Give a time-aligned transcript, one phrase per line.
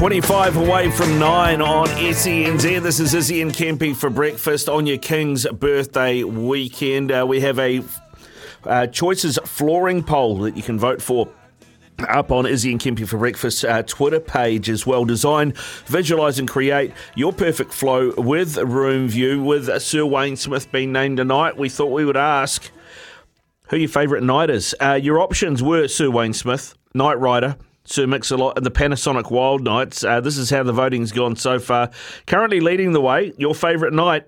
[0.00, 2.82] 25 away from 9 on SENZ.
[2.82, 7.12] This is Izzy and Kempy for breakfast on your King's birthday weekend.
[7.12, 7.82] Uh, we have a
[8.64, 11.28] uh, Choices flooring poll that you can vote for
[12.08, 15.04] up on Izzy and Kempy for Breakfast uh, Twitter page as well.
[15.04, 15.52] Design,
[15.86, 19.42] visualise, and create your perfect flow with Room View.
[19.42, 22.70] With Sir Wayne Smith being named tonight, we thought we would ask
[23.68, 24.74] who your favourite night is.
[24.80, 29.62] Uh, your options were Sir Wayne Smith, Knight Rider, Sir Mix-a-Lot and the Panasonic Wild
[29.62, 30.04] Knights.
[30.04, 31.90] Uh, this is how the voting's gone so far.
[32.26, 34.26] Currently leading the way, your favourite night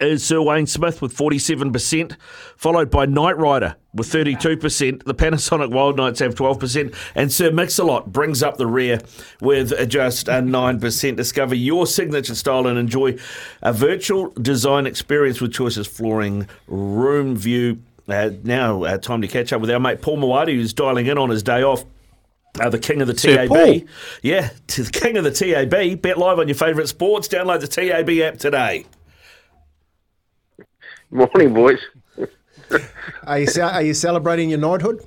[0.00, 2.16] is Sir Wayne Smith with 47%,
[2.56, 5.04] followed by Knight Rider with 32%.
[5.04, 9.00] The Panasonic Wild Knights have 12%, and Sir Mix-a-Lot brings up the rear
[9.40, 11.16] with just a 9%.
[11.16, 13.16] Discover your signature style and enjoy
[13.62, 17.82] a virtual design experience with choices flooring, room view.
[18.06, 21.18] Uh, now, uh, time to catch up with our mate Paul Maoate, who's dialing in
[21.18, 21.84] on his day off.
[22.60, 23.48] Uh, the king of the Sir TAB.
[23.48, 23.80] Paul.
[24.22, 26.02] Yeah, the king of the TAB.
[26.02, 27.28] Bet live on your favourite sports.
[27.28, 28.84] Download the TAB app today.
[31.10, 31.80] Morning, boys.
[33.24, 35.06] Are you, ce- are you celebrating your knighthood?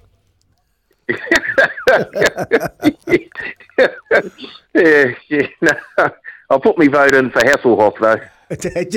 [4.74, 5.48] Yeah, yeah.
[5.62, 6.10] No.
[6.50, 8.20] I'll put my vote in for Hasselhoff, though.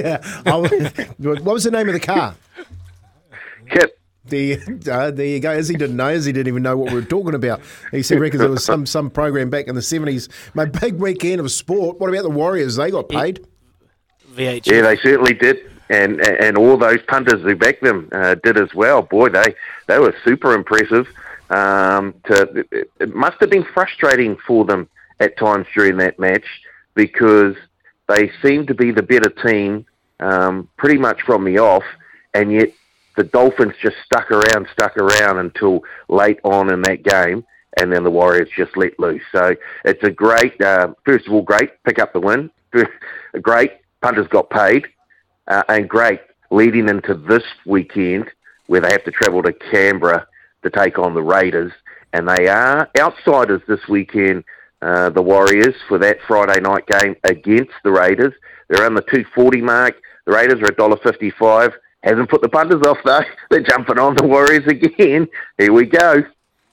[0.03, 0.19] yeah.
[0.47, 2.35] I was- what was the name of the car?
[3.69, 3.99] Kip.
[4.27, 4.59] The,
[4.91, 5.53] uh, there you go.
[5.53, 6.07] Izzy didn't know.
[6.09, 7.61] as he didn't even know what we were talking about.
[7.91, 10.29] He said, reckons there was some some program back in the 70s.
[10.55, 12.01] My big weekend of sport.
[12.01, 12.77] What about the Warriors?
[12.77, 13.47] They got paid.
[14.35, 14.67] VHF.
[14.73, 15.71] Yeah, they certainly did.
[15.91, 19.03] And and all those punters who backed them uh, did as well.
[19.03, 19.55] Boy, they,
[19.87, 21.07] they were super impressive.
[21.51, 24.89] Um, to, it, it must have been frustrating for them
[25.21, 26.47] at times during that match
[26.95, 27.55] because
[28.09, 29.87] they seemed to be the better team
[30.21, 31.85] um, pretty much from the off,
[32.33, 32.71] and yet
[33.17, 37.45] the Dolphins just stuck around, stuck around until late on in that game,
[37.79, 39.23] and then the Warriors just let loose.
[39.33, 42.51] So it's a great, uh, first of all, great pick up the win.
[43.43, 44.87] great punters got paid,
[45.49, 48.31] uh, and great leading into this weekend
[48.67, 50.27] where they have to travel to Canberra
[50.63, 51.73] to take on the Raiders,
[52.13, 54.45] and they are outsiders this weekend.
[54.83, 58.35] Uh, the Warriors for that Friday night game against the Raiders.
[58.69, 59.95] They're on the 240 mark.
[60.27, 61.73] The Raiders are $1.55.
[62.03, 63.23] Hasn't put the punters off though.
[63.51, 65.27] They're jumping on the Warriors again.
[65.59, 66.25] Here we go.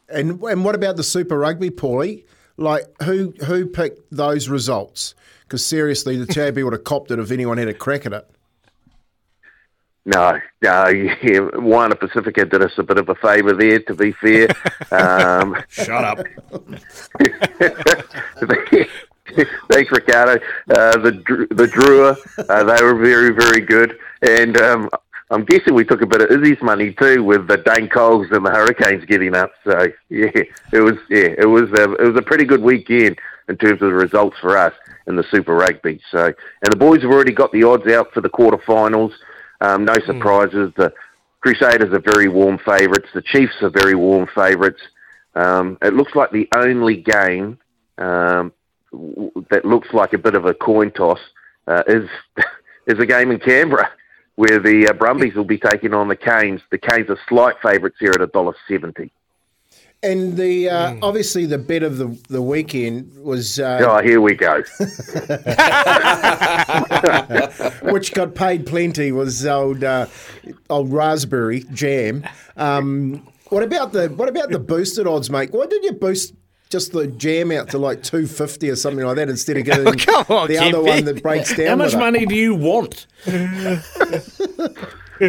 [0.10, 2.26] And and what about the Super Rugby, Paulie?
[2.58, 5.16] Like who who picked those results?
[5.44, 8.30] Because seriously, the TAB would have copped it if anyone had a crack at it.
[10.06, 14.12] No, no, yeah, Moana Pasifika did us a bit of a favour there, to be
[14.14, 14.48] fair.
[14.92, 16.18] Um, Shut up.
[19.72, 20.34] Thanks, Ricardo.
[20.70, 22.18] Uh, the the Drua,
[22.50, 23.98] uh, they were very, very good.
[24.22, 24.90] And um,
[25.30, 28.46] I'm guessing we took a bit of Izzy's money too with the Dane Coles and
[28.46, 29.52] the Hurricanes getting up.
[29.64, 30.32] So yeah,
[30.74, 33.90] it was yeah, it was a, it was a pretty good weekend in terms of
[33.90, 34.74] the results for us
[35.08, 36.02] in the Super Rugby.
[36.12, 39.14] So and the boys have already got the odds out for the quarterfinals.
[39.62, 40.74] Um, no surprises.
[40.76, 40.92] The
[41.42, 43.10] Crusaders are very warm favourites.
[43.14, 44.82] The Chiefs are very warm favourites.
[45.36, 47.58] Um, it looks like the only game
[47.98, 48.52] um,
[48.92, 51.20] w- that looks like a bit of a coin toss
[51.68, 52.10] uh, is
[52.88, 53.90] is a game in Canberra
[54.36, 56.62] where the uh, Brumbies will be taking on the Canes.
[56.72, 59.12] The Canes are slight favourites here at a dollar seventy.
[60.04, 64.34] And the uh, obviously the bet of the the weekend was uh, Oh, here we
[64.34, 64.56] go.
[67.92, 70.08] which got paid plenty was old uh,
[70.72, 72.24] old raspberry jam.
[72.58, 75.52] Um, what about the what about the boosted odds, mate?
[75.52, 76.34] Why did you boost
[76.72, 79.86] just the jam out to like two fifty or something like that instead of getting
[80.00, 80.88] Come on, the other Kempy.
[80.88, 81.68] one that breaks down?
[81.68, 82.00] How much with it?
[82.00, 83.06] money do you want?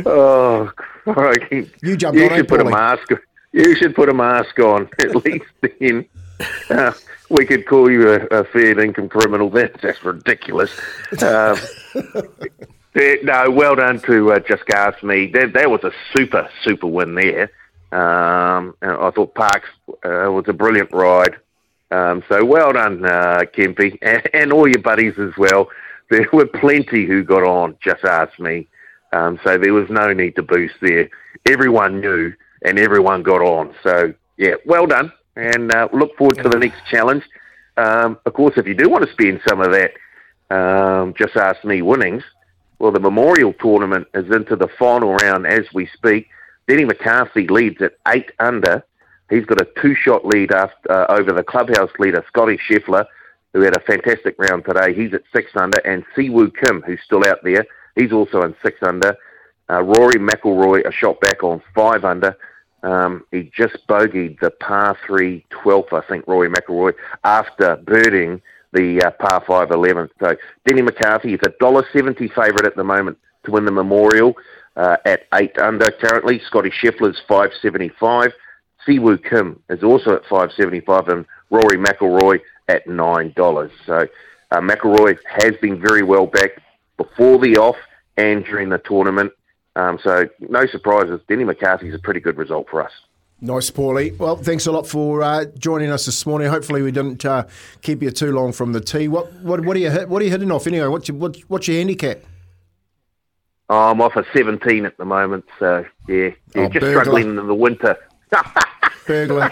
[0.06, 0.70] Oh,
[1.04, 1.70] crikey.
[1.82, 3.12] You jumped You on it, should put a mask.
[3.52, 5.44] You should put a mask on at least.
[5.60, 6.06] Then
[6.70, 6.92] uh,
[7.28, 9.50] we could call you a, a fair income criminal.
[9.50, 10.70] That's that's ridiculous.
[11.22, 11.56] Um,
[12.94, 15.26] eh, no, well done to uh, Just Gas Me.
[15.28, 17.50] That that was a super super win there.
[17.92, 21.36] Um, I thought Parks uh, was a brilliant ride.
[21.90, 25.68] Um, so well done, uh, Kempy, and, and all your buddies as well.
[26.08, 27.76] There were plenty who got on.
[27.84, 28.66] Just ask me.
[29.12, 31.10] Um, so there was no need to boost there.
[31.46, 32.32] Everyone knew
[32.64, 33.74] and everyone got on.
[33.82, 35.12] So, yeah, well done.
[35.36, 37.24] And uh, look forward to the next challenge.
[37.76, 39.92] Um, of course, if you do want to spend some of that,
[40.54, 42.22] um, just ask me winnings.
[42.78, 46.28] Well, the Memorial Tournament is into the final round as we speak.
[46.68, 48.84] Denny McCarthy leads at eight under.
[49.30, 53.06] He's got a two-shot lead after, uh, over the clubhouse leader, Scottie Scheffler,
[53.54, 54.92] who had a fantastic round today.
[54.94, 57.64] He's at six under, and Si Woo Kim, who's still out there,
[57.96, 59.16] he's also in six under.
[59.70, 62.36] Uh, Rory McIlroy, a shot back on five under.
[62.82, 66.94] Um, he just bogeyed the par 3 12th, I think, Rory McIlroy,
[67.24, 68.42] after birding
[68.72, 70.10] the uh, par 5 11th.
[70.20, 70.34] So
[70.66, 74.34] Denny McCarthy is a $1.70 favourite at the moment to win the Memorial
[74.76, 76.40] uh, at 8 under currently.
[76.46, 78.32] Scottie Scheffler's 575.
[78.84, 83.70] Si Woo Kim is also at 575 and Rory McIlroy at $9.
[83.86, 84.06] So
[84.50, 86.60] uh, McIlroy has been very well backed
[86.96, 87.76] before the off
[88.16, 89.32] and during the tournament.
[89.76, 91.20] Um, so no surprises.
[91.28, 92.92] Denny McCarthy's a pretty good result for us.
[93.40, 94.16] Nice, Paulie.
[94.18, 96.48] Well, thanks a lot for uh, joining us this morning.
[96.48, 97.46] Hopefully, we didn't uh,
[97.80, 99.08] keep you too long from the tee.
[99.08, 100.86] What what what are you hit, what are you hitting off anyway?
[100.86, 102.18] What's your what, what's your handicap?
[103.68, 107.02] Oh, I'm off a 17 at the moment, so yeah, yeah Oh, just burglar.
[107.04, 107.96] struggling in the winter.
[109.06, 109.50] Burglar.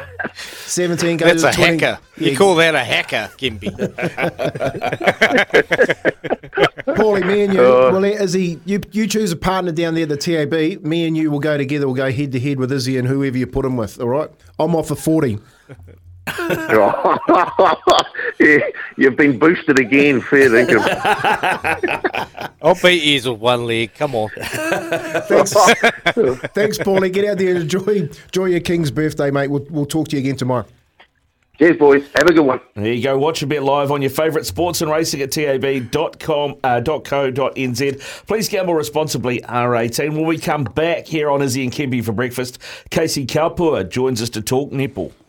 [0.66, 1.78] 17 goes That's to a 20.
[1.84, 2.00] hacker.
[2.16, 3.70] You Yeah, call that a hacker, Gimpy.
[6.96, 7.90] Paulie, me and you, Uh.
[7.92, 10.52] well, Izzy, you, you choose a partner down there the TAB.
[10.84, 11.86] Me and you will go together.
[11.86, 14.30] We'll go head to head with Izzy and whoever you put him with, all right?
[14.58, 15.38] I'm off for 40.
[18.40, 18.58] yeah,
[18.96, 20.80] you've been boosted again, fair dinkum.
[22.62, 23.94] I'll beat you with one leg.
[23.94, 24.30] Come on.
[24.36, 25.52] Thanks,
[26.54, 27.12] thanks, Paulie.
[27.12, 29.48] Get out there and enjoy, enjoy your King's birthday, mate.
[29.48, 30.66] We'll, we'll talk to you again tomorrow.
[31.60, 32.08] Cheers, boys.
[32.14, 32.58] Have a good one.
[32.74, 33.18] There you go.
[33.18, 38.00] Watch a bit live on your favourite sports and racing at tab.com, uh, .co.nz.
[38.26, 40.14] Please gamble responsibly, R18.
[40.14, 44.30] When we come back here on Izzy and Kempy for breakfast, Casey Kaupua joins us
[44.30, 45.12] to talk nipple.